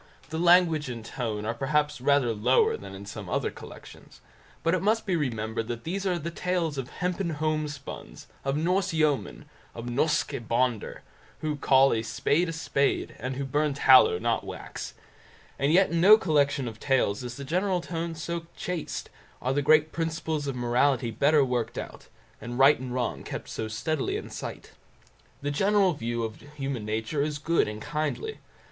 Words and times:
The 0.31 0.39
language 0.39 0.89
and 0.89 1.05
tone 1.05 1.45
are 1.45 1.53
perhaps 1.53 2.01
rather 2.01 2.33
lower 2.33 2.75
than 2.75 2.95
in 2.95 3.05
some 3.05 3.29
other 3.29 3.51
collections, 3.51 4.19
but 4.63 4.73
it 4.73 4.81
must 4.81 5.05
be 5.05 5.15
remembered 5.15 5.67
that 5.67 5.83
these 5.83 6.07
are 6.07 6.17
the 6.17 6.31
tales 6.31 6.79
of 6.79 6.89
"hempen 6.89 7.35
homespuns", 7.35 8.25
of 8.43 8.57
Norse 8.57 8.93
yeomen, 8.93 9.45
of 9.75 9.85
Norske 9.85 10.39
Bonder, 10.47 11.03
who 11.41 11.55
call 11.55 11.93
a 11.93 12.01
spade 12.01 12.49
a 12.49 12.51
spade, 12.51 13.13
and 13.19 13.35
who 13.35 13.45
burn 13.45 13.75
tallow, 13.75 14.17
not 14.17 14.43
wax; 14.43 14.95
and 15.59 15.71
yet 15.71 15.91
in 15.91 16.01
no 16.01 16.17
collection 16.17 16.67
of 16.67 16.79
tales 16.79 17.23
is 17.23 17.37
the 17.37 17.43
general 17.45 17.79
tone 17.79 18.15
so 18.15 18.47
chaste, 18.57 19.11
are 19.39 19.53
the 19.53 19.61
great 19.61 19.91
principles 19.91 20.47
of 20.47 20.55
morality 20.55 21.11
better 21.11 21.45
worked 21.45 21.77
out, 21.77 22.07
and 22.41 22.57
right 22.57 22.79
and 22.79 22.95
wrong 22.95 23.21
kept 23.23 23.47
so 23.49 23.67
steadily 23.67 24.17
in 24.17 24.31
sight. 24.31 24.71
The 25.43 25.51
general 25.51 25.93
view 25.93 26.23
of 26.23 26.37
human 26.55 26.85
nature 26.85 27.21
is 27.21 27.37
good 27.37 27.67
and 27.67 27.79
kindly. 27.79 28.39